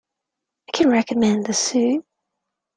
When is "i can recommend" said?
0.67-1.45